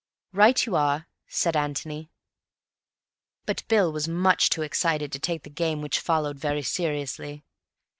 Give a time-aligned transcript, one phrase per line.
[0.33, 2.09] "Right you are," said Antony.
[3.45, 7.43] But Bill was much too excited to take the game which followed very seriously.